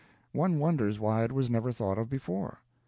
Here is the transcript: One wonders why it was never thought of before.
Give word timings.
One 0.31 0.57
wonders 0.57 0.99
why 0.99 1.23
it 1.25 1.31
was 1.31 1.51
never 1.51 1.71
thought 1.71 1.99
of 1.99 2.09
before. 2.09 2.59